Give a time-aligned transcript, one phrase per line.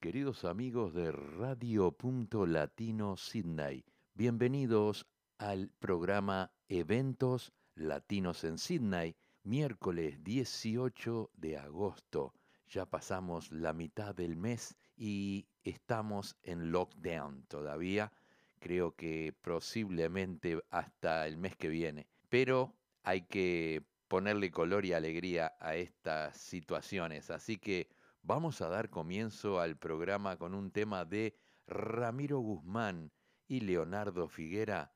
[0.00, 3.86] Queridos amigos de Radio Punto Latino Sydney.
[4.12, 5.06] Bienvenidos
[5.38, 12.34] al programa Eventos Latinos en Sydney, miércoles 18 de agosto.
[12.68, 18.12] Ya pasamos la mitad del mes y estamos en lockdown todavía.
[18.58, 22.06] Creo que posiblemente hasta el mes que viene.
[22.28, 27.30] Pero hay que ponerle color y alegría a estas situaciones.
[27.30, 27.88] Así que
[28.26, 31.38] Vamos a dar comienzo al programa con un tema de
[31.68, 33.12] Ramiro Guzmán
[33.46, 34.92] y Leonardo Figuera,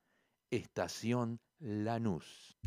[0.50, 2.58] Estación Lanús.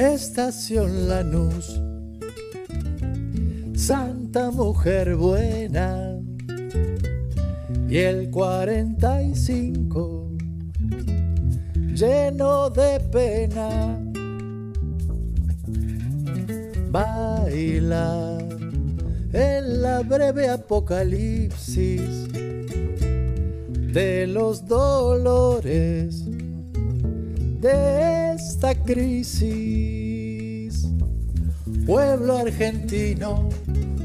[0.00, 1.78] Estación Lanús,
[3.74, 6.18] Santa Mujer Buena,
[7.86, 10.30] y el 45
[11.94, 14.00] lleno de pena.
[16.90, 18.38] Baila
[19.34, 22.26] en la breve apocalipsis
[23.92, 26.24] de los dolores
[27.60, 28.19] de
[28.92, 30.88] crisis.
[31.86, 33.48] Pueblo argentino,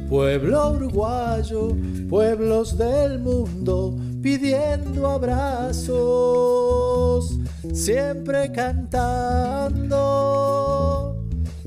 [0.08, 1.76] pueblo uruguayo,
[2.08, 5.90] pueblos del mundo pidiendo abrazos,
[7.74, 9.96] siempre cantando,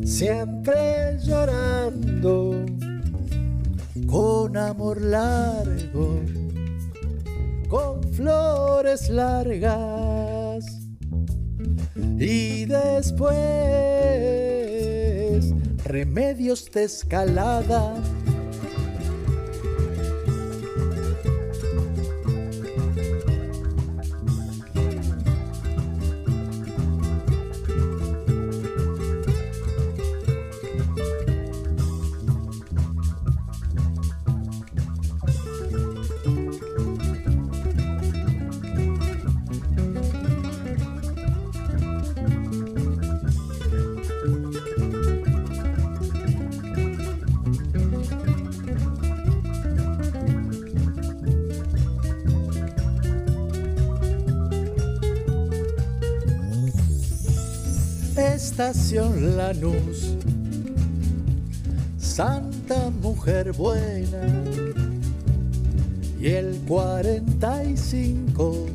[0.04, 2.64] siempre llorando,
[4.06, 6.20] con amor largo,
[7.68, 9.97] con flores largas
[12.18, 13.34] y después
[15.84, 17.94] remedios de escalada
[61.96, 64.44] Santa Mujer Buena,
[66.20, 68.66] y el 45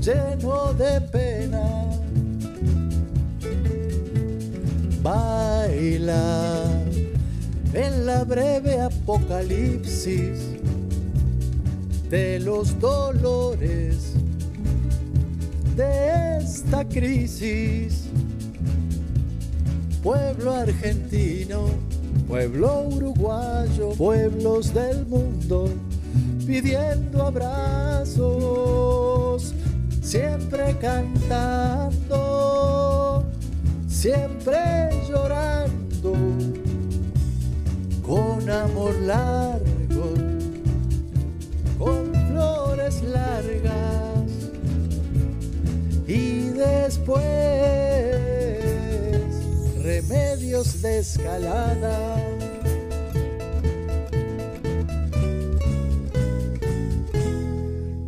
[0.00, 1.84] lleno de pena.
[5.02, 6.64] Baila
[7.74, 10.38] en la breve apocalipsis
[12.08, 14.14] de los dolores
[15.76, 18.08] de esta crisis
[20.06, 21.66] pueblo argentino,
[22.28, 25.68] pueblo uruguayo, pueblos del mundo,
[26.46, 28.22] pidiendo abrazos,
[30.00, 32.14] siempre cantando,
[33.88, 36.12] siempre llorando,
[38.06, 40.14] con amor largo,
[41.80, 44.30] con flores largas
[46.06, 47.85] y después
[50.08, 52.16] remedios de escalada.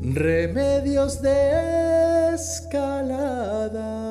[0.02, 4.07] Remedios de escalada.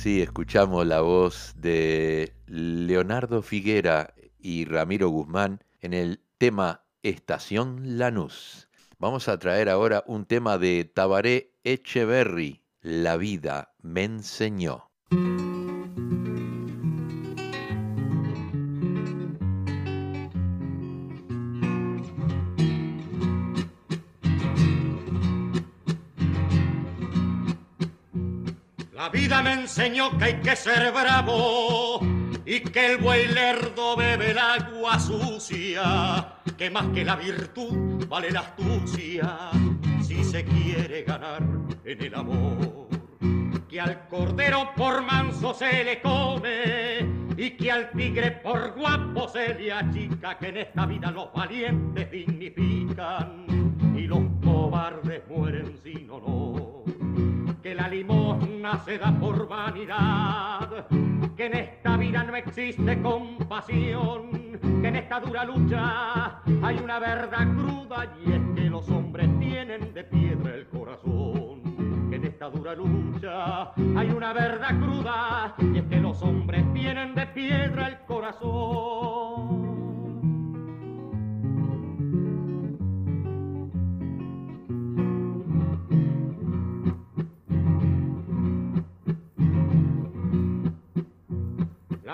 [0.00, 8.70] Así escuchamos la voz de Leonardo Figuera y Ramiro Guzmán en el tema Estación Lanús.
[8.98, 14.90] Vamos a traer ahora un tema de Tabaré Echeverry, La vida me enseñó.
[29.60, 32.00] Enseñó que hay que ser bravo
[32.46, 38.30] y que el buey lerdo bebe el agua sucia, que más que la virtud vale
[38.30, 39.50] la astucia
[40.02, 41.42] si se quiere ganar
[41.84, 42.88] en el amor.
[43.68, 49.54] Que al cordero por manso se le come y que al tigre por guapo se
[49.54, 53.46] le achica, que en esta vida los valientes dignifican
[53.94, 56.69] y los cobardes mueren sin honor
[57.62, 60.86] que la limosna se da por vanidad,
[61.36, 67.46] que en esta vida no existe compasión, que en esta dura lucha hay una verdad
[67.54, 72.08] cruda y es que los hombres tienen de piedra el corazón.
[72.08, 77.14] Que en esta dura lucha hay una verdad cruda y es que los hombres tienen
[77.14, 79.69] de piedra el corazón.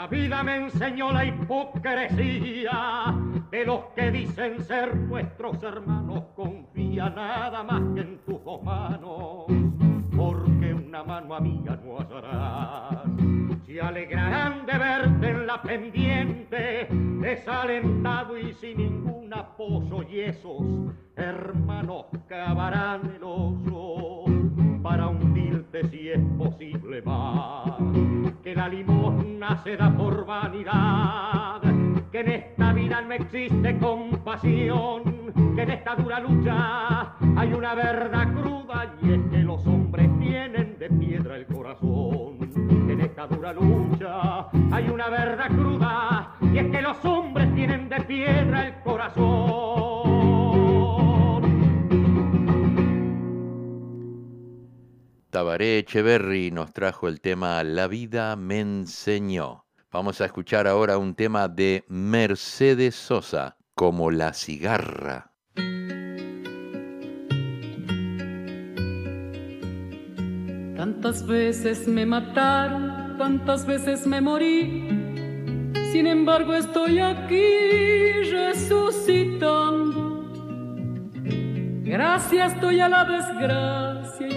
[0.07, 3.13] La vida me enseñó la hipocresía
[3.51, 6.27] de los que dicen ser nuestros hermanos.
[6.37, 9.47] Confía nada más que en tus dos manos,
[10.17, 13.03] porque una mano amiga no hallarás.
[13.67, 16.87] Se alegrarán de verte en la pendiente,
[17.21, 20.63] desalentado y sin ningún apoyo, y esos
[21.17, 24.46] hermanos cavarán el oso
[24.87, 27.73] para hundirte si es posible más.
[28.45, 31.61] Que la limosna se da por vanidad,
[32.13, 38.33] que en esta vida no existe compasión, que en esta dura lucha hay una verdad
[38.33, 42.39] cruda y es que los hombres tienen de piedra el corazón.
[42.89, 48.01] En esta dura lucha hay una verdad cruda y es que los hombres tienen de
[48.03, 49.86] piedra el corazón.
[55.37, 59.67] Tabaré Echeverry nos trajo el tema La vida me enseñó.
[59.93, 65.35] Vamos a escuchar ahora un tema de Mercedes Sosa, como la cigarra.
[70.75, 74.89] Tantas veces me mataron, tantas veces me morí.
[75.93, 80.07] Sin embargo estoy aquí resucitando
[81.85, 83.86] Gracias estoy a la desgracia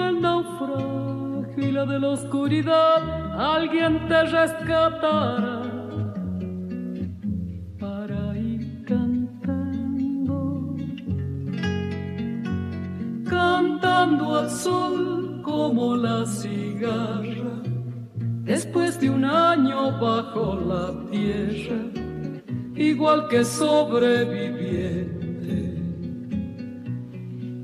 [0.00, 3.00] al naufragio de la oscuridad
[3.38, 5.62] alguien te rescatará
[7.78, 10.76] para ir cantando,
[13.28, 17.62] cantando al sol como la cigarra,
[18.44, 21.80] después de un año bajo la tierra,
[22.76, 25.22] igual que sobreviviente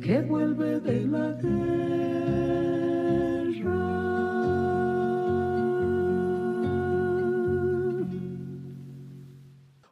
[0.08, 2.18] que vuelve de la guerra.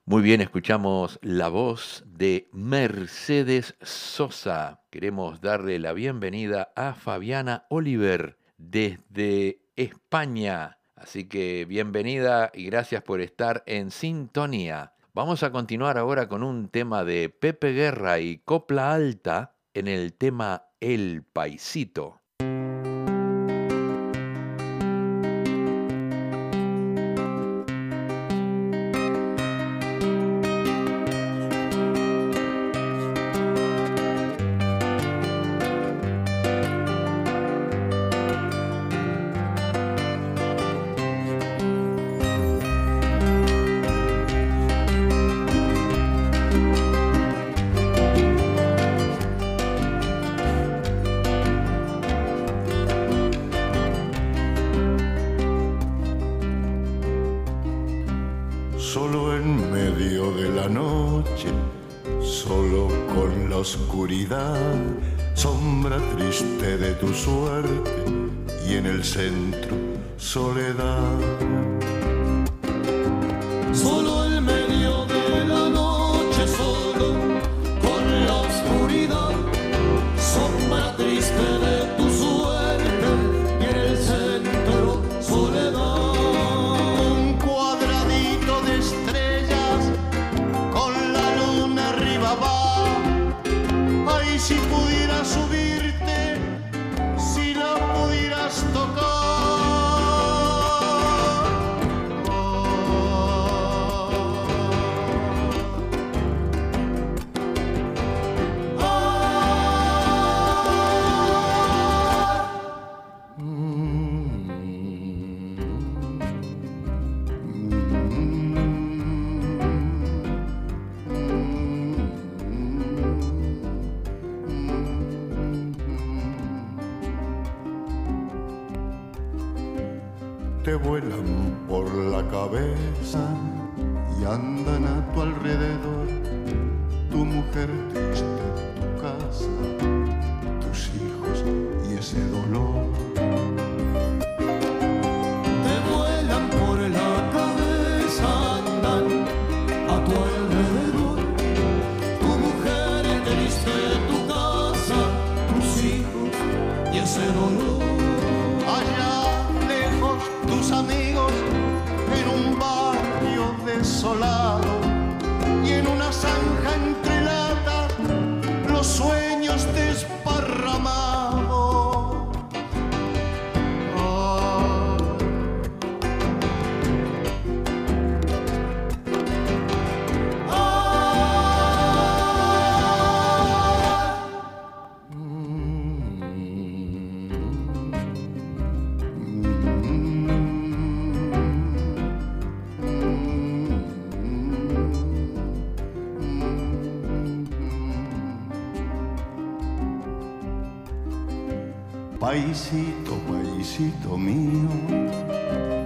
[0.08, 4.84] Muy bien, escuchamos la voz de Mercedes Sosa.
[4.88, 10.78] Queremos darle la bienvenida a Fabiana Oliver desde España.
[10.94, 14.92] Así que bienvenida y gracias por estar en sintonía.
[15.12, 20.14] Vamos a continuar ahora con un tema de Pepe Guerra y Copla Alta en el
[20.14, 22.20] tema El Paisito.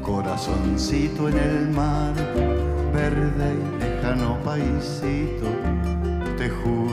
[0.02, 2.14] Corazoncito en el mar,
[2.94, 5.48] verde y lejano paisito,
[6.38, 6.89] te juro,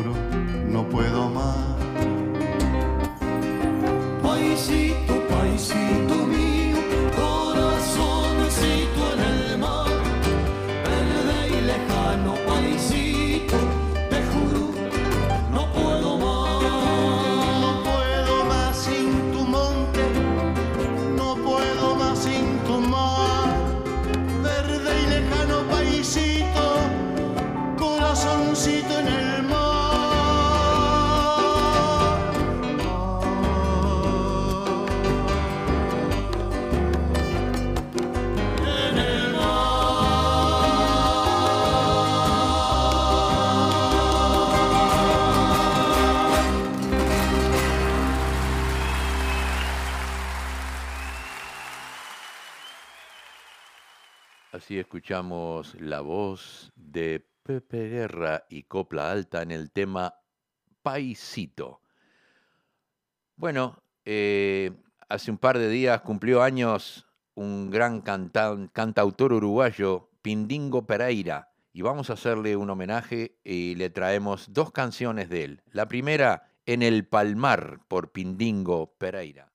[55.24, 60.14] la voz de Pepe Guerra y Copla Alta en el tema
[60.84, 61.82] Paisito.
[63.36, 64.72] Bueno, eh,
[65.10, 72.12] hace un par de días cumplió años un gran cantautor uruguayo, Pindingo Pereira, y vamos
[72.12, 75.64] a hacerle un homenaje y le traemos dos canciones de él.
[75.72, 79.52] La primera, En el Palmar, por Pindingo Pereira.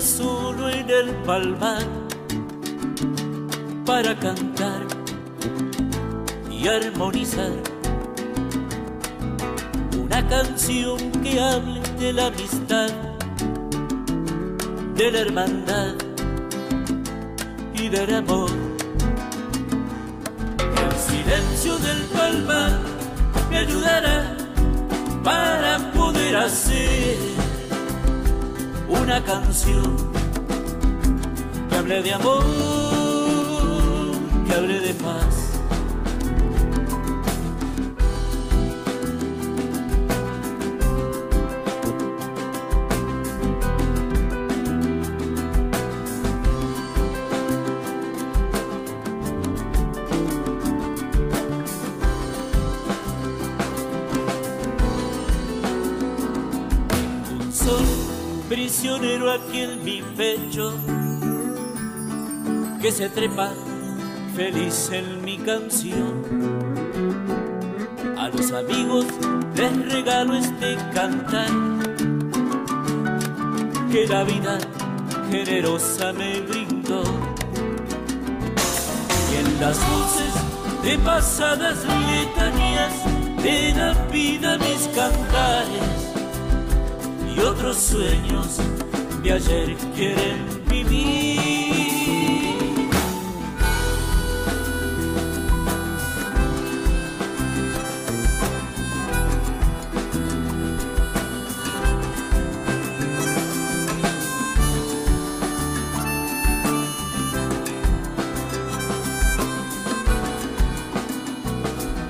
[0.00, 1.82] Solo en el palmar
[3.84, 4.82] para cantar
[6.50, 7.52] y armonizar
[9.98, 12.90] una canción que hable de la amistad,
[14.96, 15.94] de la hermandad
[17.74, 18.50] y del amor.
[20.84, 22.78] El silencio del palmar
[23.50, 24.36] me ayudará
[25.24, 27.41] para poder hacer
[29.00, 29.96] una canción
[31.68, 32.42] que hable de amor,
[34.46, 35.51] que hable de paz.
[59.02, 60.72] Prisionero aquí en mi pecho,
[62.80, 63.52] que se trepa
[64.36, 66.22] feliz en mi canción.
[68.16, 69.06] A los amigos
[69.56, 71.50] les regalo este cantar,
[73.90, 74.58] que la vida
[75.30, 77.02] generosa me brindó.
[79.32, 80.32] Y en las voces
[80.84, 82.92] de pasadas letanías
[83.42, 86.02] de la vida mis cantares
[87.34, 88.60] y otros sueños
[89.22, 91.38] de ayer quieren vivir.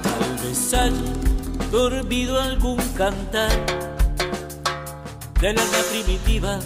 [0.02, 0.92] Tal vez haya
[1.70, 3.50] dormido algún cantar
[5.40, 6.58] del alma primitiva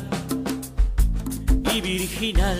[1.98, 2.58] virginal,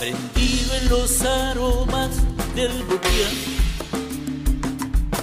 [0.00, 2.10] prendido en los aromas
[2.56, 3.36] del buquián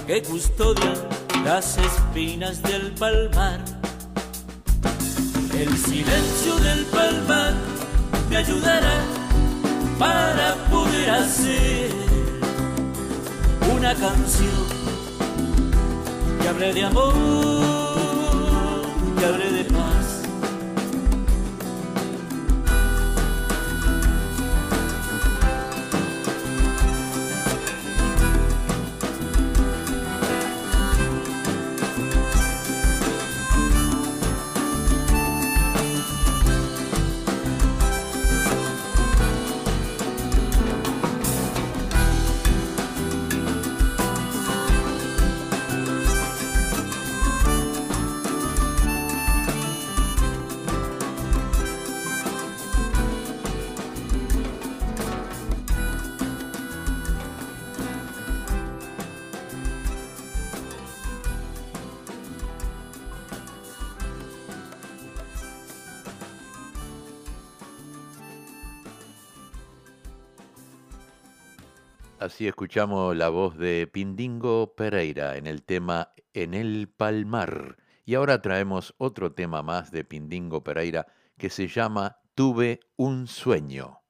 [0.06, 0.96] que custodian
[1.44, 3.60] las espinas del palmar.
[5.54, 7.52] El silencio del palmar
[8.30, 9.04] me ayudará
[9.98, 11.90] para poder hacer
[13.76, 14.66] una canción
[16.40, 17.52] que hable de amor
[19.52, 20.01] de paz.
[72.46, 77.76] Escuchamos la voz de Pindingo Pereira en el tema En el Palmar.
[78.04, 81.06] Y ahora traemos otro tema más de Pindingo Pereira
[81.38, 84.01] que se llama Tuve un sueño.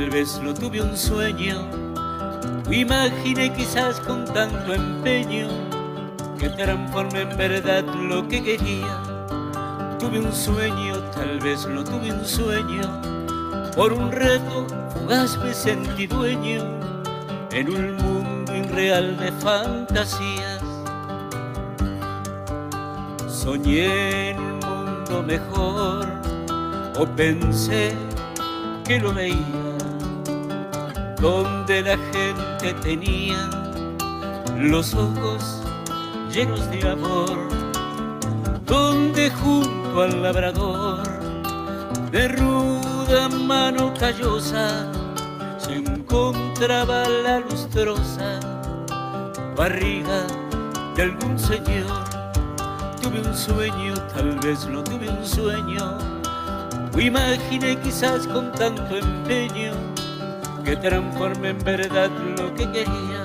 [0.00, 1.68] Tal vez lo tuve un sueño.
[2.70, 5.48] Imaginé quizás con tanto empeño
[6.38, 8.96] que transforme en verdad lo que quería.
[9.98, 12.80] Tuve un sueño, tal vez lo tuve un sueño.
[13.76, 16.62] Por un reto fugaz me sentí dueño
[17.52, 20.62] en un mundo irreal de fantasías.
[23.28, 26.08] Soñé en un mundo mejor
[26.98, 27.94] o pensé
[28.90, 29.59] que lo veía,
[31.20, 33.50] donde la gente tenía
[34.56, 35.62] los ojos
[36.32, 37.36] llenos de amor,
[38.64, 41.02] donde junto al labrador
[42.10, 44.90] de ruda mano callosa
[45.58, 48.40] se encontraba la lustrosa
[49.56, 50.26] barriga
[50.96, 52.04] de algún señor.
[53.02, 55.98] Tuve un sueño, tal vez no tuve un sueño
[56.94, 59.89] o imaginé quizás con tanto empeño
[60.62, 63.19] que transforme en verdad lo que quería.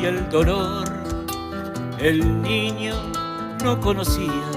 [0.00, 0.84] Y el dolor
[1.98, 2.94] el niño
[3.62, 4.50] no conocía,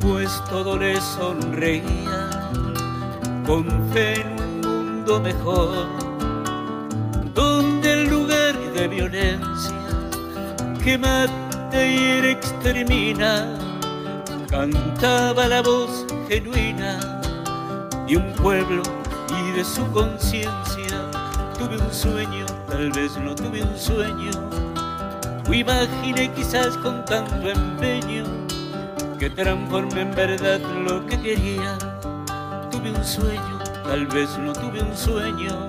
[0.00, 2.28] pues todo le sonreía
[3.46, 5.86] con fe en un mundo mejor,
[7.34, 9.72] donde el lugar de violencia
[10.84, 13.58] que mata y extermina,
[14.50, 17.20] cantaba la voz genuina
[18.06, 18.82] de un pueblo
[19.28, 21.10] y de su conciencia.
[21.58, 24.30] Tuve un sueño tal vez no tuve un sueño,
[25.46, 28.24] o imaginé quizás con tanto empeño
[29.18, 31.76] que transforme en verdad lo que quería.
[32.70, 35.68] Tuve un sueño, tal vez no tuve un sueño,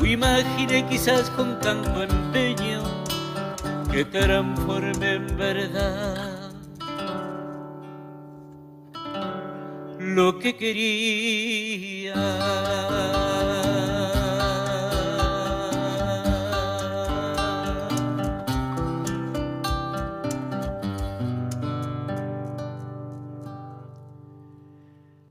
[0.00, 2.80] o imaginé quizás con tanto empeño
[3.92, 6.50] que transforme en verdad
[9.98, 12.14] lo que quería.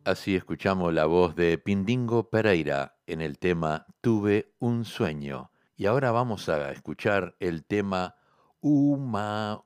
[0.07, 5.51] Así escuchamos la voz de Pindingo Pereira en el tema Tuve un sueño.
[5.75, 8.15] Y ahora vamos a escuchar el tema
[8.61, 9.59] Humahuaqueño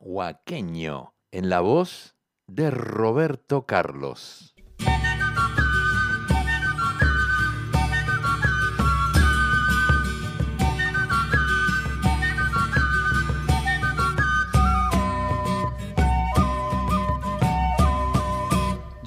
[1.30, 2.16] en la voz
[2.48, 4.51] de Roberto Carlos.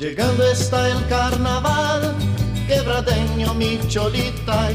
[0.05, 2.15] Llegando está el carnaval,
[2.69, 4.69] quebradeño mi cholita.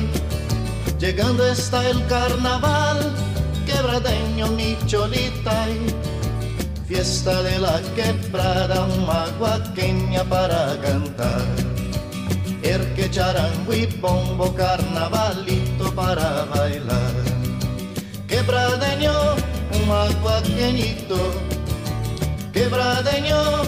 [0.99, 3.13] Llegando está el carnaval,
[3.63, 5.67] quebradeño mi cholita.
[6.87, 11.45] Fiesta de la quebrada, maguaqueña para cantar.
[12.63, 17.13] El que charango bombo, carnavalito para bailar.
[18.27, 19.13] Quebradeño,
[19.75, 21.19] un maguaqueñito,
[22.53, 23.63] quebradeño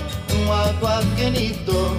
[0.52, 1.96] aguaquenito,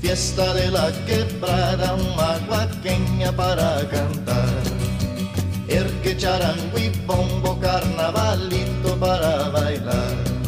[0.00, 4.62] fiesta de la quebrada, aguaqueña para cantar.
[5.68, 10.43] El que charango y bombo, carnavalito para bailar.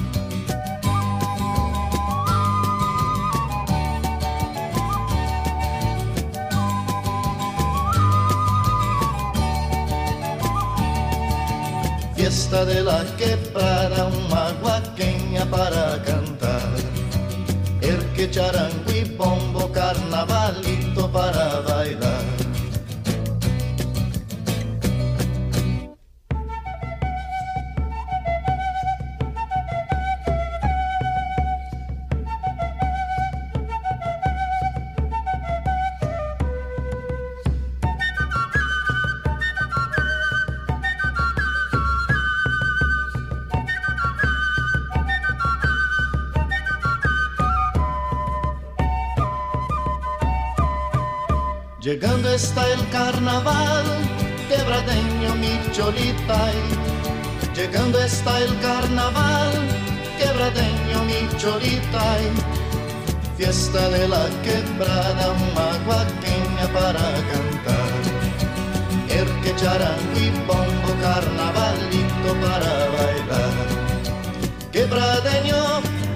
[12.26, 16.74] Fiesta de la quebrada, aguaqueña para cantar
[18.16, 22.45] que charango y pombo, carnavalito para bailar.
[51.86, 53.84] Llegando está el carnaval,
[54.48, 56.50] quebradeño mi cholita.
[57.54, 59.52] Llegando está el carnaval,
[60.18, 62.16] quebradeño mi cholita.
[63.36, 67.92] Fiesta de la quebrada, maguaqueña para cantar.
[69.08, 73.54] El que charango y bombo, carnavalito para bailar.
[74.72, 75.62] Quebradeño,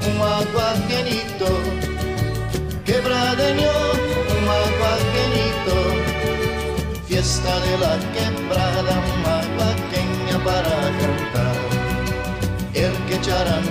[0.08, 1.48] un aguaquenito.
[2.84, 3.70] Quebradeño,
[4.34, 5.09] un aguaquenito
[7.06, 11.56] fiesta de la quebrada, más pequeña para cantar,
[12.74, 13.64] el que charan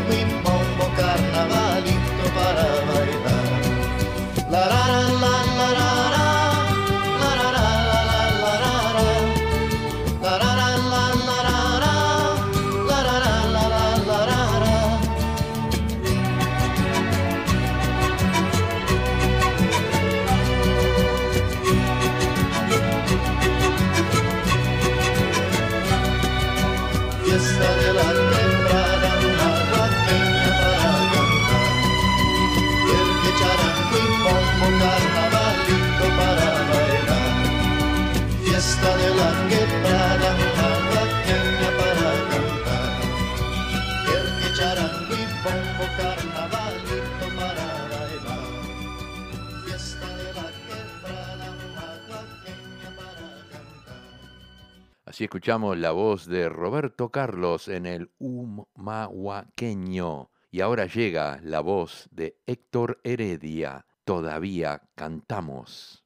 [55.19, 59.51] Así escuchamos la voz de Roberto Carlos en el Humahuaqueño.
[60.49, 63.85] Y ahora llega la voz de Héctor Heredia.
[64.05, 66.05] Todavía cantamos.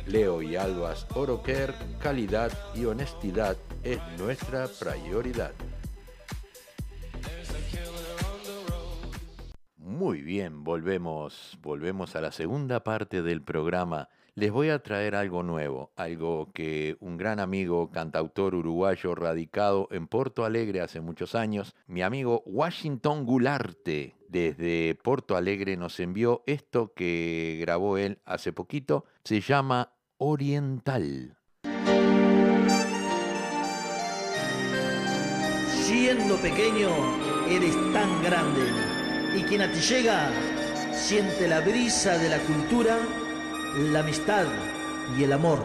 [0.07, 5.53] Leo y Albas Oroquer, calidad y honestidad es nuestra prioridad.
[9.77, 15.42] Muy bien, volvemos, volvemos a la segunda parte del programa les voy a traer algo
[15.42, 21.74] nuevo, algo que un gran amigo, cantautor uruguayo radicado en Porto Alegre hace muchos años,
[21.86, 29.04] mi amigo Washington Gularte, desde Porto Alegre nos envió esto que grabó él hace poquito,
[29.24, 31.36] se llama Oriental.
[35.84, 36.88] Siendo pequeño,
[37.50, 38.62] eres tan grande,
[39.36, 40.30] y quien a ti llega
[40.94, 42.98] siente la brisa de la cultura
[43.76, 44.44] la amistad
[45.18, 45.58] y el amor.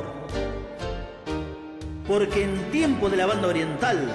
[2.07, 4.09] Porque en tiempo de la banda oriental,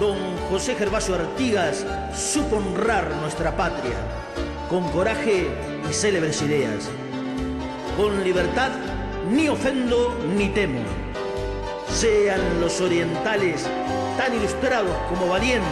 [0.00, 0.16] don
[0.50, 3.94] José Gervasio Artigas supo honrar nuestra patria
[4.68, 5.48] con coraje
[5.88, 6.90] y célebres ideas.
[7.96, 8.72] Con libertad
[9.30, 10.80] ni ofendo ni temo.
[11.88, 13.64] Sean los orientales
[14.18, 15.68] tan ilustrados como valientes,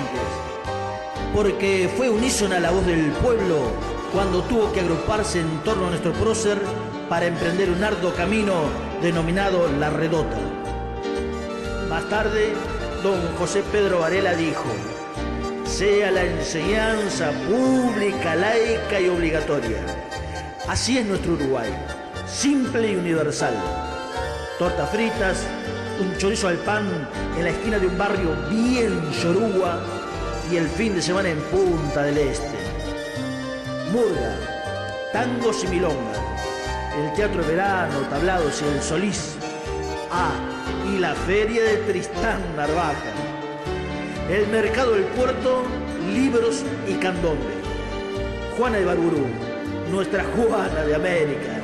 [1.34, 3.72] porque fue unísona la voz del pueblo
[4.12, 6.60] cuando tuvo que agruparse en torno a nuestro prócer
[7.12, 8.54] para emprender un arduo camino
[9.02, 10.38] denominado La Redota.
[11.90, 12.54] Más tarde,
[13.02, 14.64] don José Pedro Varela dijo,
[15.66, 19.76] sea la enseñanza pública, laica y obligatoria.
[20.66, 21.68] Así es nuestro Uruguay,
[22.26, 23.52] simple y universal.
[24.58, 25.44] Tortas fritas,
[26.00, 26.86] un chorizo al pan
[27.36, 29.82] en la esquina de un barrio bien yoruba
[30.50, 32.56] y el fin de semana en Punta del Este.
[33.92, 34.38] Murga,
[35.12, 36.21] tangos y milonga
[36.98, 39.36] el Teatro Verano, Tablados y el Solís.
[40.10, 40.32] Ah,
[40.92, 43.12] y la Feria de Tristán Narvaja.
[44.30, 45.62] El Mercado del Puerto,
[46.12, 47.62] Libros y Candombe.
[48.56, 49.26] Juana de Barburú,
[49.90, 51.60] nuestra Juana de América.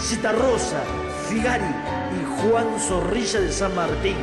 [0.00, 0.82] Cita Rosa,
[1.28, 4.16] Figari y Juan Zorrilla de San Martín.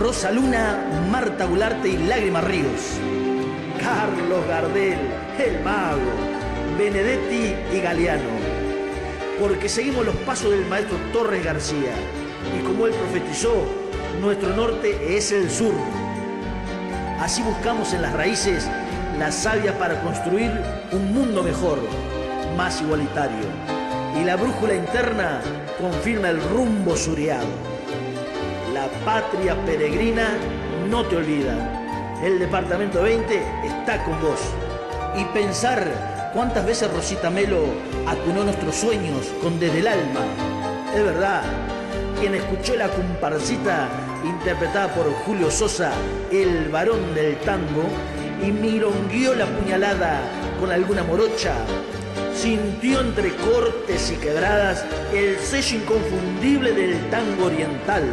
[0.00, 0.78] Rosa Luna,
[1.10, 2.98] Marta Gularte y Lágrima Ríos.
[3.80, 4.98] Carlos Gardel,
[5.38, 6.12] El Mago,
[6.76, 8.37] Benedetti y Galeano
[9.40, 11.92] porque seguimos los pasos del maestro Torres García.
[12.58, 13.64] Y como él profetizó,
[14.20, 15.74] nuestro norte es el sur.
[17.20, 18.68] Así buscamos en las raíces
[19.18, 20.52] la savia para construir
[20.92, 21.78] un mundo mejor,
[22.56, 23.44] más igualitario.
[24.20, 25.40] Y la brújula interna
[25.80, 27.46] confirma el rumbo suriado.
[28.72, 30.30] La patria peregrina
[30.88, 32.20] no te olvida.
[32.22, 34.40] El departamento 20 está con vos.
[35.16, 37.64] Y pensar ¿Cuántas veces Rosita Melo
[38.06, 40.20] acunó nuestros sueños con Desde el Alma?
[40.94, 41.42] Es verdad,
[42.20, 43.88] quien escuchó la comparsita
[44.24, 45.90] interpretada por Julio Sosa,
[46.30, 47.84] el varón del tango,
[48.46, 50.20] y mironguió la puñalada
[50.60, 51.54] con alguna morocha,
[52.34, 58.04] sintió entre cortes y quebradas el sello inconfundible del tango oriental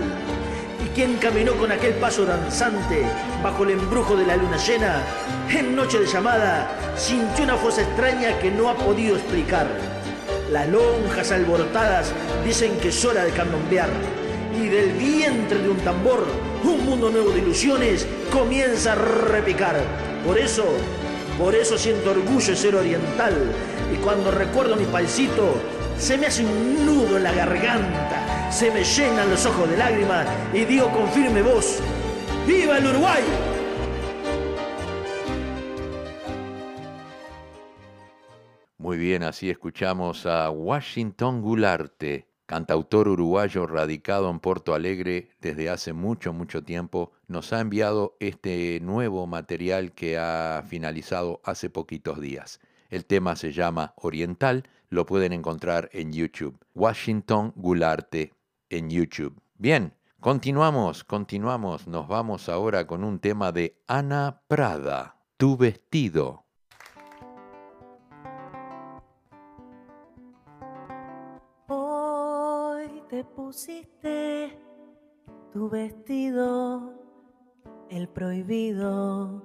[0.96, 3.06] quien caminó con aquel paso danzante
[3.46, 5.04] bajo el embrujo de la luna llena,
[5.52, 6.68] en noche de llamada
[6.98, 9.68] sintió una fuerza extraña que no ha podido explicar.
[10.52, 12.12] Las lonjas alborotadas
[12.44, 13.90] dicen que es hora de candombear
[14.60, 16.26] y del vientre de un tambor
[16.64, 19.80] un mundo nuevo de ilusiones comienza a repicar.
[20.26, 20.66] Por eso,
[21.38, 23.36] por eso siento orgullo de ser oriental
[23.94, 25.54] y cuando recuerdo mi paisito
[26.00, 30.26] se me hace un nudo en la garganta se me llenan los ojos de lágrimas
[30.54, 31.80] y digo con firme voz,
[32.48, 33.24] ¡Viva el Uruguay!
[38.78, 45.94] Muy bien, así escuchamos a Washington Gularte cantautor uruguayo radicado en Porto Alegre desde hace
[45.94, 52.60] mucho, mucho tiempo, nos ha enviado este nuevo material que ha finalizado hace poquitos días.
[52.90, 56.58] El tema se llama Oriental, lo pueden encontrar en YouTube.
[56.76, 58.34] Washington Gularte
[58.70, 59.42] en YouTube.
[59.58, 59.94] Bien,
[60.26, 61.88] continuamos, continuamos.
[61.88, 66.48] Nos vamos ahora con un tema de Ana Prada, Tu vestido.
[71.68, 74.58] Hoy te pusiste
[75.54, 76.96] tu vestido,
[77.92, 79.44] el prohibido.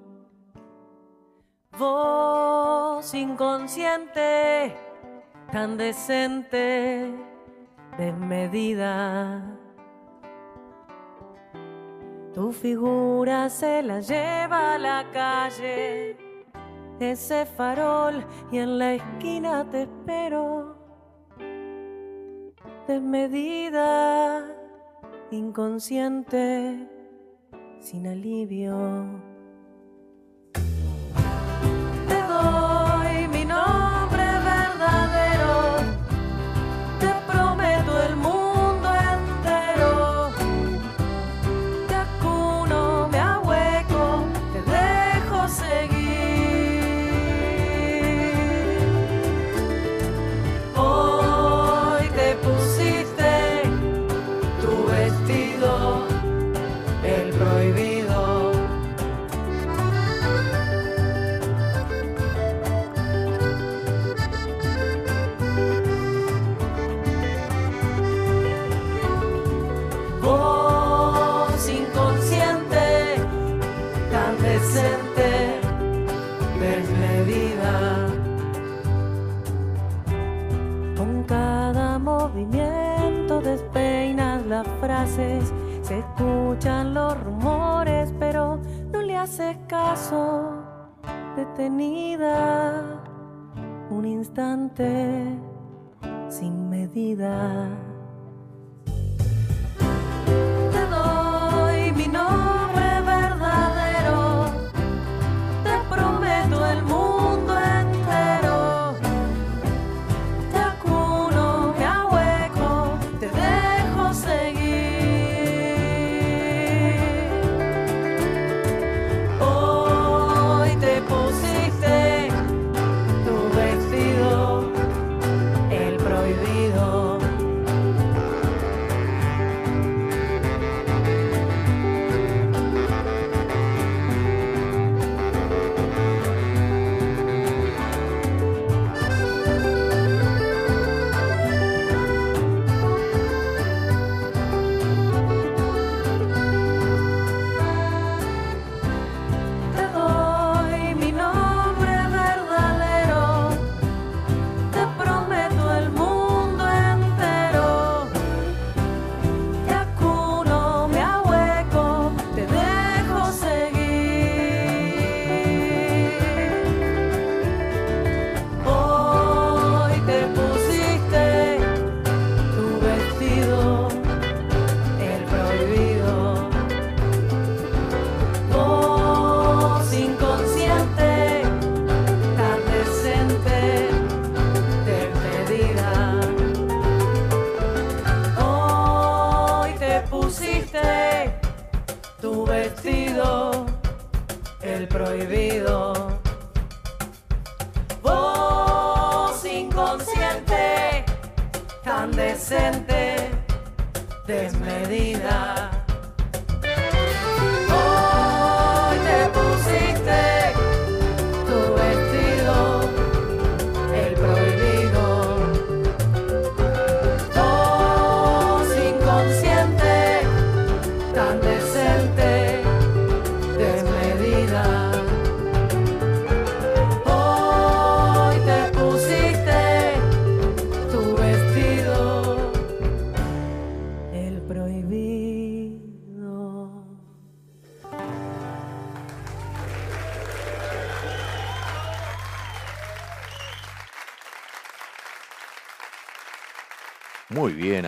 [1.79, 4.75] Voz inconsciente,
[5.53, 7.15] tan decente,
[7.99, 9.61] desmedida.
[12.35, 16.17] Tu figura se la lleva a la calle,
[17.01, 20.81] ese farol, y en la esquina te espero
[22.91, 24.47] desmedida,
[25.31, 26.89] inconsciente,
[27.79, 29.30] sin alivio.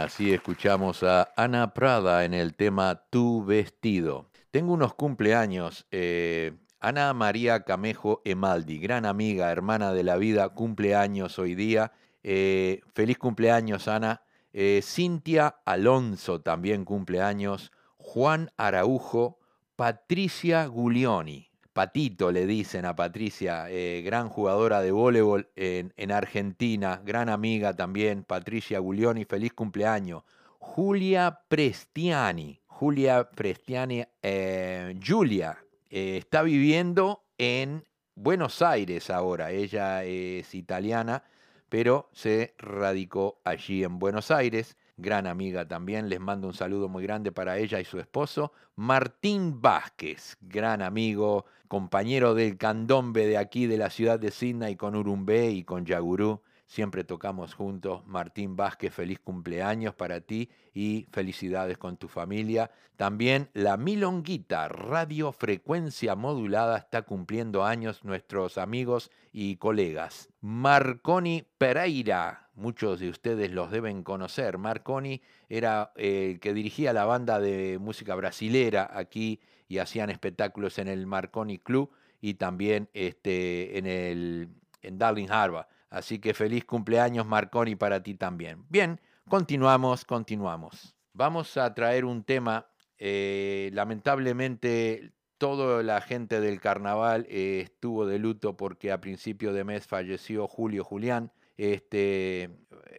[0.03, 4.29] Así escuchamos a Ana Prada en el tema Tu vestido.
[4.51, 5.87] Tengo unos cumpleaños.
[5.91, 11.93] eh, Ana María Camejo Emaldi, gran amiga, hermana de la vida, cumpleaños hoy día.
[12.25, 14.23] Eh, feliz cumpleaños, Ana.
[14.53, 17.71] Eh, Cintia Alonso también cumpleaños.
[17.97, 19.39] Juan Araujo.
[19.77, 21.52] Patricia Guglioni.
[21.73, 27.75] Patito le dicen a Patricia, eh, gran jugadora de voleibol en, en, Argentina, gran amiga
[27.75, 30.23] también, Patricia Guglioni, feliz cumpleaños.
[30.59, 35.59] Julia Prestiani, Julia Prestiani, eh, Julia,
[35.89, 41.25] eh, está viviendo en Buenos Aires ahora, ella es italiana,
[41.71, 46.09] pero se radicó allí en Buenos Aires gran amiga también.
[46.09, 48.53] Les mando un saludo muy grande para ella y su esposo.
[48.77, 54.97] Martín Vázquez, gran amigo, compañero del candombe de aquí de la ciudad de Sydney con
[54.97, 56.41] Urumbé y con Yagurú.
[56.73, 58.03] Siempre tocamos juntos.
[58.07, 62.71] Martín Vázquez, feliz cumpleaños para ti y felicidades con tu familia.
[62.97, 70.31] También la Milonguita, radio frecuencia modulada, está cumpliendo años nuestros amigos y colegas.
[70.41, 74.59] Marconi Pereira, muchos de ustedes los deben conocer.
[74.59, 80.89] Marconi era el que dirigía la banda de música brasilera aquí y hacían espectáculos en
[80.89, 81.91] el Marconi Club
[82.21, 84.49] y también este, en, el,
[84.83, 85.67] en Darling Harbour.
[85.91, 88.65] Así que feliz cumpleaños Marconi para ti también.
[88.69, 90.95] Bien, continuamos, continuamos.
[91.13, 92.67] Vamos a traer un tema,
[92.99, 99.65] eh, lamentablemente toda la gente del carnaval eh, estuvo de luto porque a principio de
[99.65, 101.33] mes falleció Julio Julián,
[101.63, 102.51] este,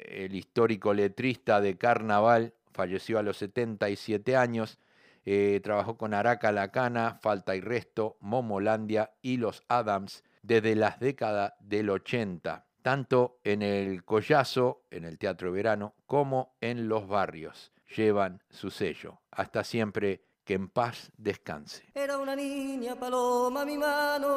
[0.06, 4.80] el histórico letrista de carnaval, falleció a los 77 años.
[5.26, 11.54] Eh, trabajó con Araca Lacana, Falta y Resto, Momolandia y los Adams desde las décadas
[11.60, 17.72] del 80 tanto en el Collazo, en el Teatro Verano, como en los barrios.
[17.96, 19.22] Llevan su sello.
[19.32, 21.86] Hasta siempre, que en paz descanse.
[21.96, 24.34] Era una niña paloma mi mano,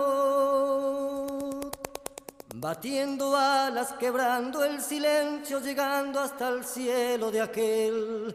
[2.58, 8.34] batiendo alas, quebrando el silencio, llegando hasta el cielo de aquel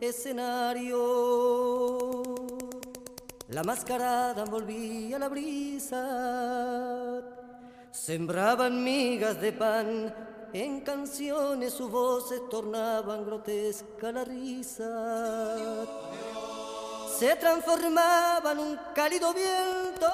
[0.00, 0.98] escenario.
[3.48, 6.60] La mascarada envolvía la brisa
[7.90, 10.14] sembraban migas de pan,
[10.52, 15.86] en canciones sus voces tornaban grotesca la risa.
[17.18, 20.06] Se transformaban un cálido viento,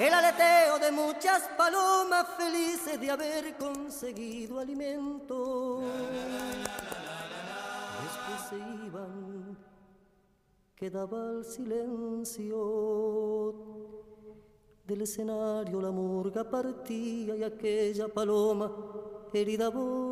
[0.00, 5.80] el aleteo de muchas palomas felices de haber conseguido alimento.
[8.02, 9.58] Después se iban,
[10.76, 12.58] quedaba el silencio
[14.86, 18.72] del escenario la murga partía y aquella paloma
[19.32, 20.07] herida volvía.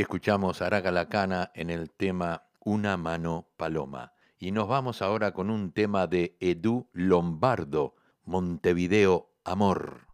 [0.00, 4.14] Escuchamos a Aragalacana en el tema Una mano paloma.
[4.38, 10.09] Y nos vamos ahora con un tema de Edu Lombardo, Montevideo Amor.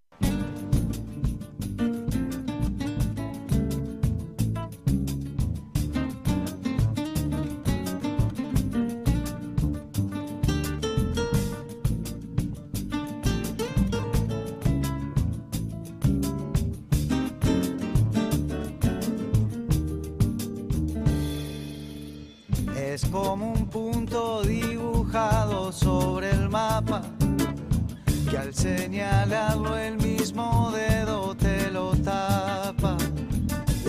[28.67, 32.97] Señalarlo el mismo dedo te lo tapa.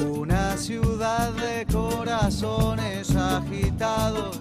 [0.07, 4.39] Una ciudad de corazones agitados,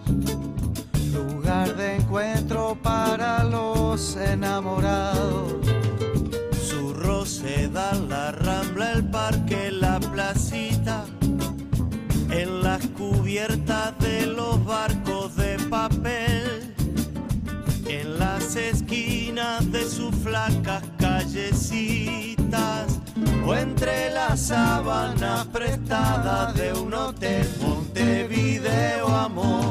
[1.12, 5.54] lugar de encuentro para los enamorados.
[6.68, 11.06] Su roseda, la rambla, el parque, la placita,
[12.30, 16.35] en las cubiertas de los barcos de papel,
[19.70, 22.98] de sus flacas callecitas,
[23.44, 29.65] o entre las sábanas prestadas de un hotel Montevideo Amor.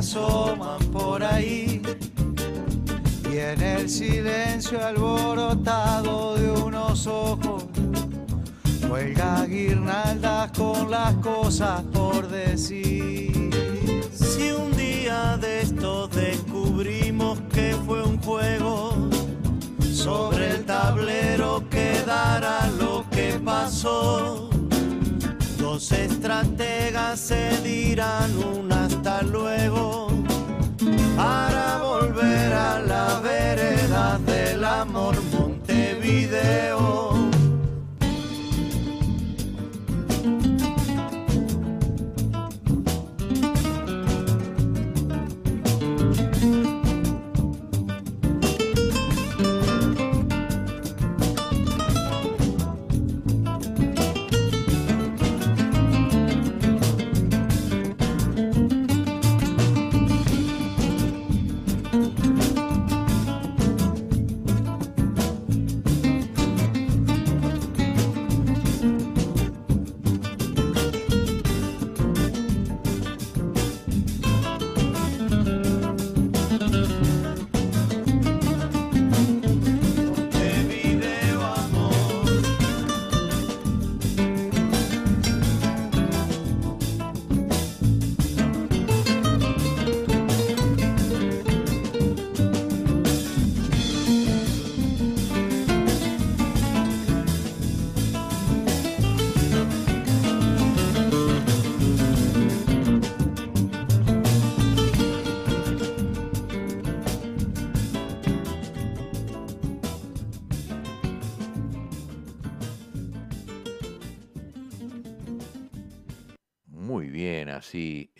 [0.00, 1.82] Asoman por ahí.
[3.30, 7.66] Y en el silencio alborotado de unos ojos,
[8.88, 13.50] cuelga guirnaldas con las cosas por decir.
[14.10, 19.10] Si un día de estos descubrimos que fue un juego,
[19.92, 24.49] sobre el tablero quedará lo que pasó.
[25.80, 30.08] Dos estrategas se dirán un hasta luego
[31.16, 35.14] para volver a la vereda del amor.
[35.32, 37.09] Montevideo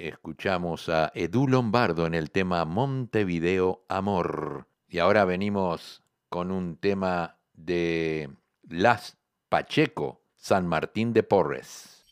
[0.08, 4.66] escuchamos a Edu Lombardo en el tema Montevideo Amor.
[4.88, 8.30] Y ahora venimos con un tema de
[8.68, 12.04] Las Pacheco, San Martín de Porres.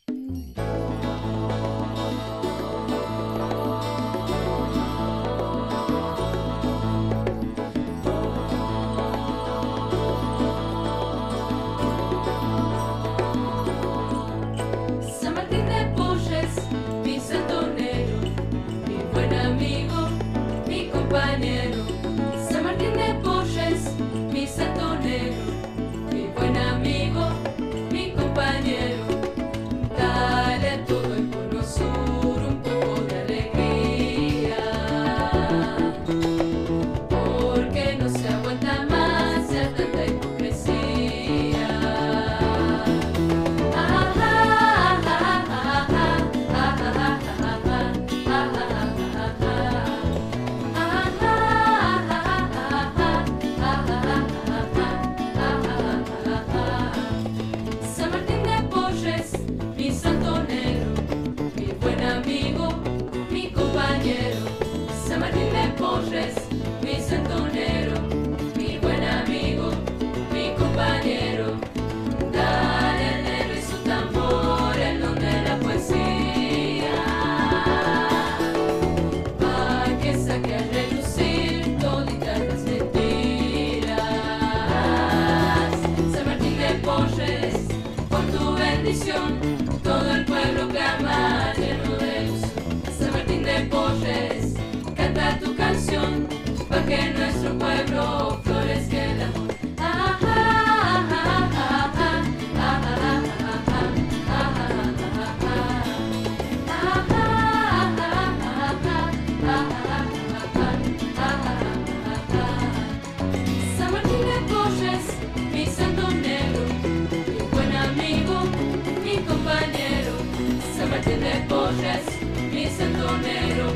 [123.16, 123.72] Negro,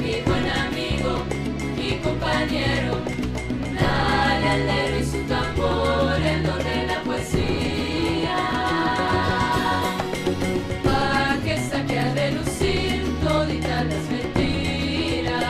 [0.00, 1.24] mi buen amigo,
[1.76, 2.98] mi compañero.
[3.80, 8.36] Dale al negro y su tambor el don de la poesía.
[10.84, 15.44] Pa' que saque a relucir toditas las mentiras.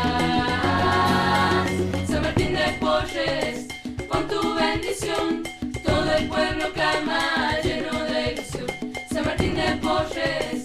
[2.09, 3.66] San Martín de Porres,
[4.09, 5.43] con tu bendición,
[5.85, 8.66] todo el pueblo calma lleno de ilusión.
[9.12, 10.60] San Martín de Porres,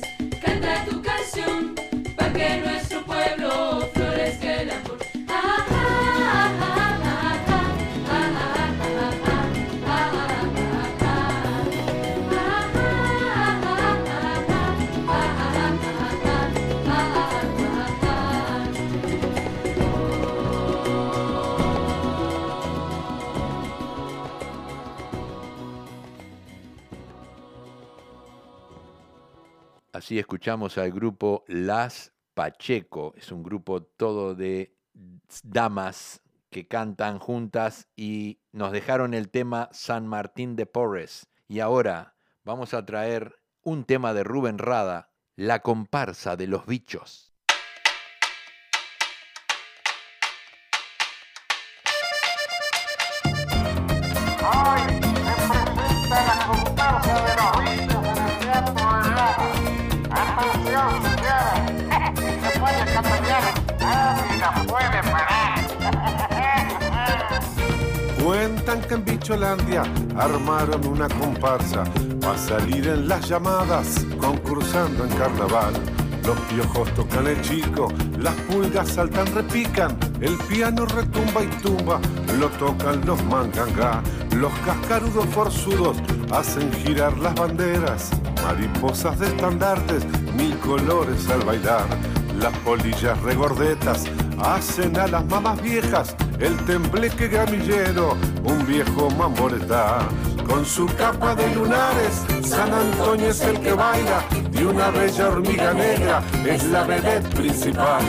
[30.05, 33.15] Así escuchamos al grupo Las Pacheco.
[33.17, 34.77] Es un grupo todo de
[35.41, 41.27] damas que cantan juntas y nos dejaron el tema San Martín de Porres.
[41.47, 47.24] Y ahora vamos a traer un tema de Rubén Rada, La comparsa de los bichos.
[68.89, 69.81] En Bicholandia
[70.15, 71.83] armaron una comparsa
[72.21, 75.73] para salir en las llamadas concursando en carnaval.
[76.23, 77.87] Los piojos tocan el chico,
[78.19, 81.99] las pulgas saltan, repican, el piano retumba y tumba,
[82.39, 84.03] lo tocan los mangangá,
[84.35, 85.97] los cascarudos forzudos
[86.31, 88.11] hacen girar las banderas,
[88.43, 90.05] mariposas de estandartes,
[90.37, 91.85] mil colores al bailar,
[92.39, 94.05] las polillas regordetas
[94.43, 99.99] hacen a las mamás viejas el tembleque gamillero, un viejo mamboretá.
[100.47, 104.23] Con su capa de lunares, San Antonio es el que baila
[104.53, 108.03] y una bella hormiga negra es la vedette principal.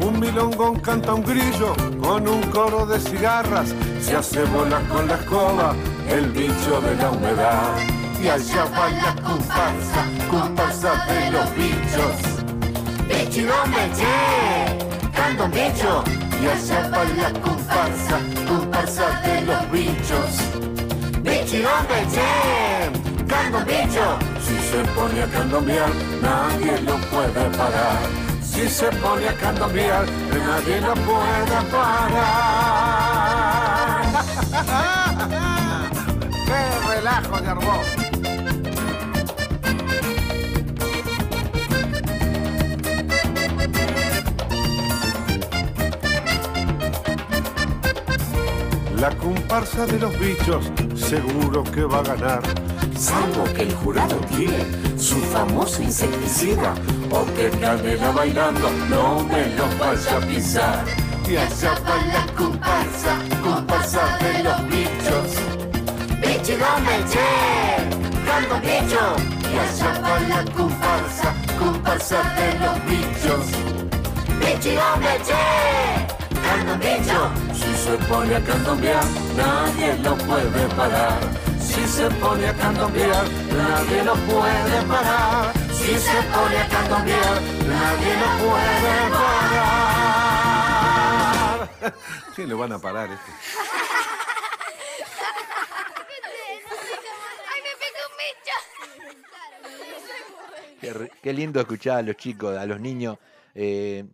[0.00, 5.14] Un milongón canta un grillo con un coro de cigarras, se hace bola con la
[5.14, 5.74] escoba,
[6.08, 7.76] el bicho de la humedad.
[8.22, 12.34] Y allá va la comparsa, comparsa de los bichos.
[13.06, 16.23] Bichirón Beche, canta un bicho.
[16.44, 20.28] Y allá va la comparsa, comparsa de los bichos.
[21.22, 22.20] Bichirón Beche,
[23.26, 24.18] canta un bicho.
[24.44, 25.88] Si se pone a candombear,
[26.20, 27.96] nadie lo puede parar.
[28.42, 30.04] Si se pone a candombear,
[30.46, 32.04] nadie lo puede parar.
[36.44, 36.60] ¡Qué
[36.94, 38.03] relajo de armó!
[49.04, 50.64] La comparsa de los bichos
[50.96, 52.40] seguro que va a ganar.
[52.96, 54.64] Salvo que el jurado tiene
[54.98, 56.72] su famoso insecticida
[57.10, 60.84] o que Canela bailando no me lo vaya a pisar.
[61.28, 65.28] Y allá va la comparsa, comparsa de los bichos.
[66.22, 67.28] Bichirón Beche,
[68.24, 69.04] canta un bicho.
[69.52, 73.44] Y allá va la comparsa, comparsa de los bichos.
[74.40, 76.03] Bichirón Beche, canta
[77.54, 79.04] Si se pone a candombear,
[79.36, 81.20] nadie lo puede parar.
[81.60, 85.52] Si se pone a candombear, nadie lo puede parar.
[85.72, 89.64] Si se pone a candombear, nadie lo puede parar.
[92.34, 93.32] ¿Qué le van a parar este?
[97.50, 98.56] ¡Ay, me picó un bicho!
[100.80, 103.18] Qué, qué lindo escuchar a los chicos, a los niños,
[103.54, 104.04] eh,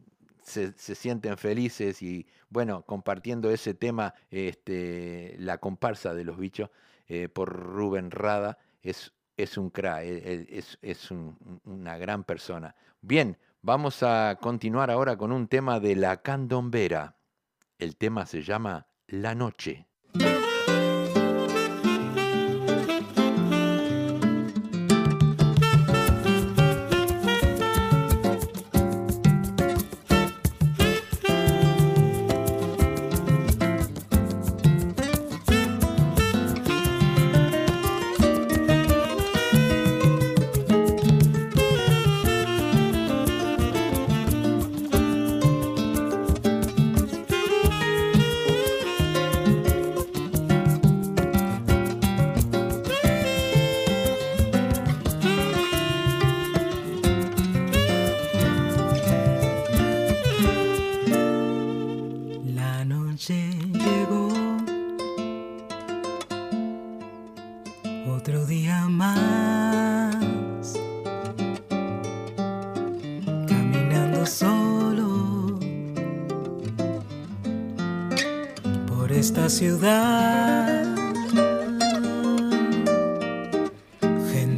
[0.43, 6.71] se, se sienten felices y bueno, compartiendo ese tema, este, la comparsa de los bichos
[7.09, 12.25] eh, por Rubén Rada es, es un cra, eh, eh, es, es un- una gran
[12.25, 12.75] persona.
[13.01, 17.17] Bien, vamos a continuar ahora con un tema de la candombera.
[17.79, 19.87] El tema se llama La Noche.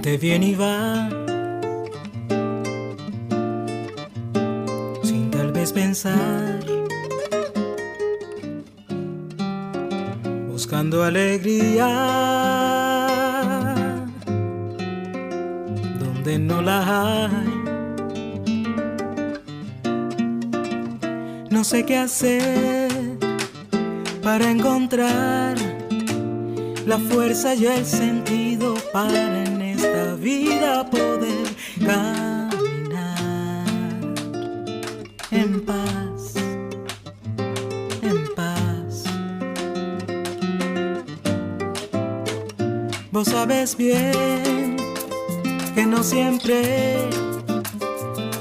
[0.04, 1.08] Gente viene y va,
[5.04, 6.58] sin tal vez pensar.
[10.48, 11.86] buscando alegría
[16.00, 17.64] donde no la hay.
[21.48, 22.90] No sé qué hacer
[24.20, 25.56] para encontrar
[26.88, 29.41] la fuerza y el sentido para
[30.22, 31.48] vida poder
[31.84, 33.34] caminar
[35.32, 36.34] en paz,
[38.02, 39.02] en paz.
[43.10, 44.76] Vos sabes bien
[45.74, 47.10] que no siempre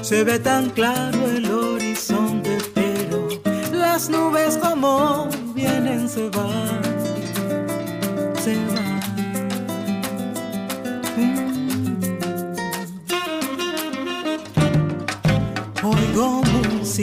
[0.02, 3.26] se ve tan claro el horizonte, pero
[3.72, 6.81] las nubes como vienen se van,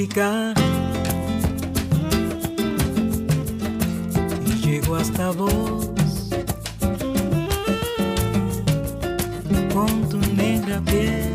[0.01, 0.07] y
[4.65, 5.89] llego hasta vos.
[9.73, 11.33] con tu negra piel.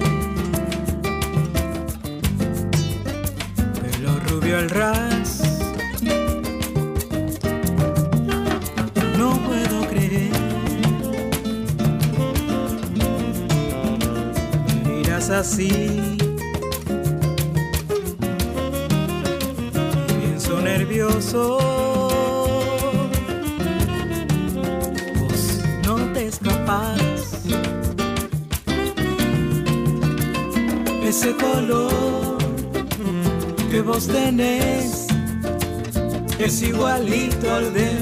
[3.83, 5.43] Pelo rubio al ras.
[9.19, 10.33] No puedo creer.
[14.87, 16.14] Miras así.
[34.07, 35.07] Tenés
[36.39, 37.94] es igualito al de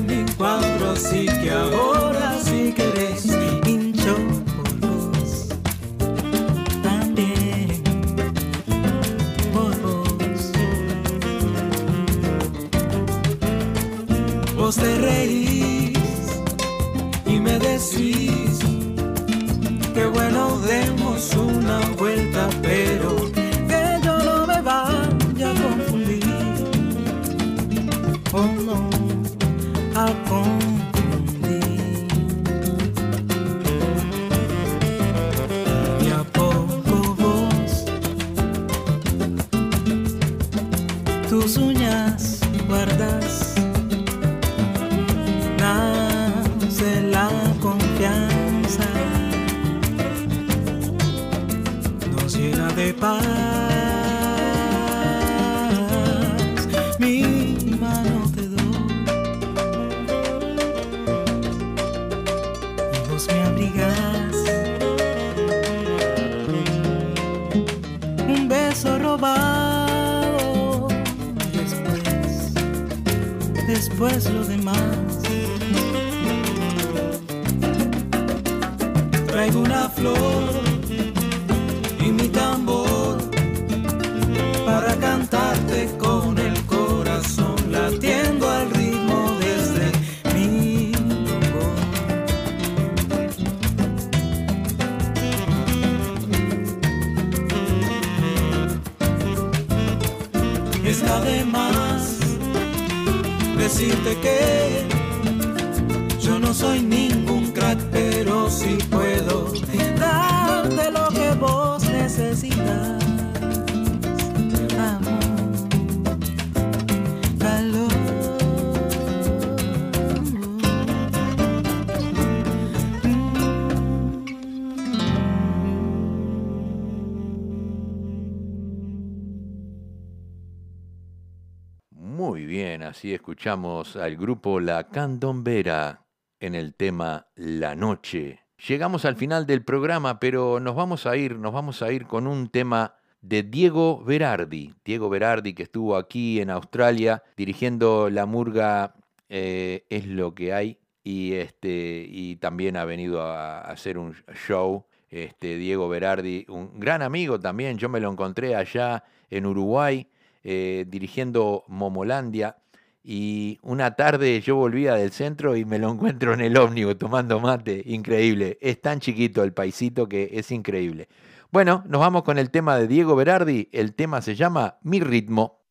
[132.43, 136.07] Muy bien, así escuchamos al grupo La Candombera
[136.41, 138.41] en el tema La Noche.
[138.67, 142.27] Llegamos al final del programa, pero nos vamos a ir, nos vamos a ir con
[142.27, 144.75] un tema de Diego Berardi.
[144.85, 148.97] Diego Berardi que estuvo aquí en Australia dirigiendo la murga
[149.29, 154.17] eh, Es lo que hay y, este, y también ha venido a, a hacer un
[154.35, 154.85] show.
[155.11, 160.09] Este, Diego Berardi, un gran amigo también, yo me lo encontré allá en Uruguay
[160.45, 162.57] eh, dirigiendo Momolandia.
[163.05, 167.41] Y una tarde yo volvía del centro y me lo encuentro en el ómnibus tomando
[167.41, 167.83] mate.
[167.87, 168.59] Increíble.
[168.61, 171.09] Es tan chiquito el paisito que es increíble.
[171.51, 173.69] Bueno, nos vamos con el tema de Diego Berardi.
[173.73, 175.63] El tema se llama Mi ritmo.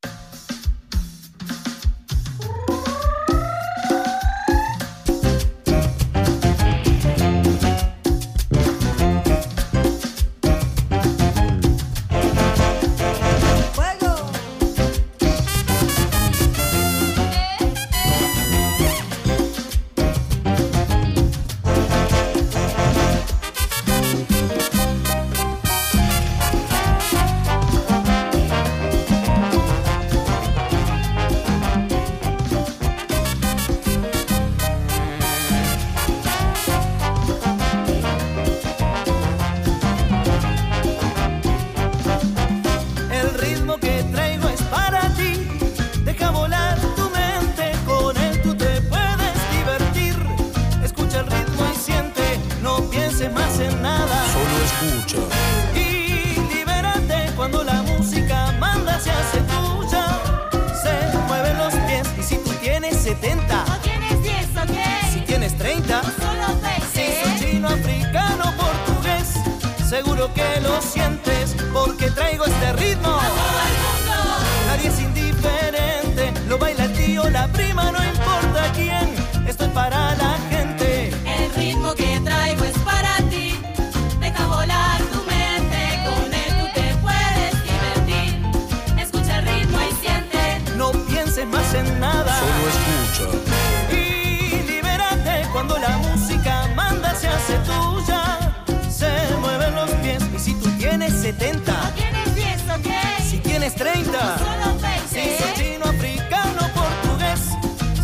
[101.32, 101.71] 70.
[101.71, 103.21] No tienes 10, ok.
[103.29, 104.38] Si tienes 30.
[104.38, 105.07] Solo 20.
[105.07, 107.39] Si sos chino, africano, portugués.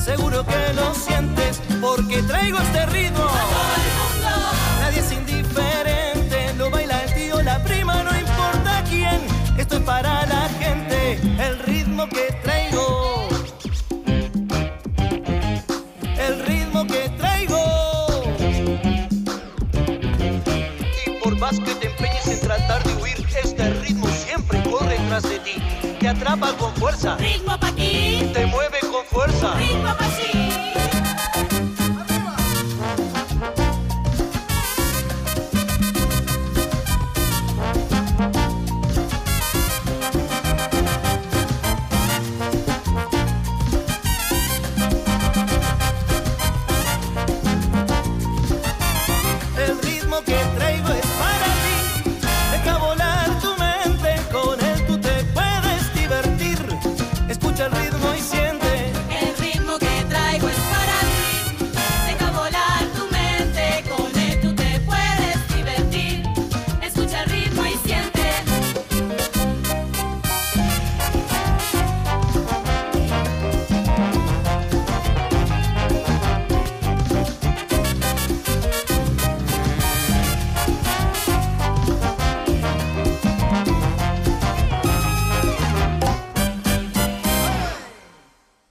[0.03, 3.27] Seguro que lo sientes porque traigo este ritmo.
[26.07, 27.17] atrapa con fuerza.